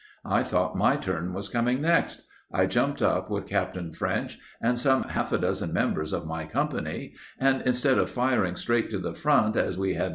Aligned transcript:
I 0.25 0.41
thought 0.41 0.75
my 0.75 0.95
turn 0.95 1.31
was 1.31 1.47
coming 1.47 1.79
next. 1.79 2.23
I 2.51 2.65
jumped 2.65 3.03
up 3.03 3.29
with 3.29 3.45
Captain 3.45 3.93
French, 3.93 4.39
and 4.59 4.75
some 4.75 5.03
half 5.03 5.31
a 5.31 5.37
dozen 5.37 5.71
members 5.73 6.11
of 6.11 6.25
my 6.25 6.45
company 6.45 7.13
and, 7.37 7.61
instead 7.67 7.99
of 7.99 8.09
firing 8.09 8.55
straight 8.55 8.89
to 8.89 8.97
the 8.97 9.13
front, 9.13 9.55
as 9.55 9.77
we 9.77 9.89
had 9.93 9.99
been 9.99 10.03
doing 10.09 10.09